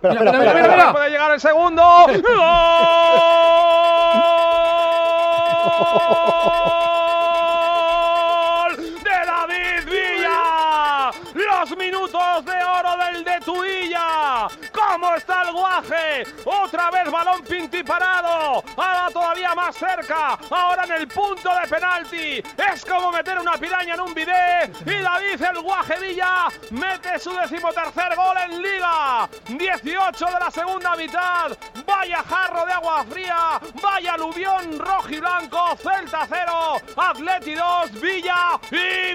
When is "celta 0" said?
35.82-36.80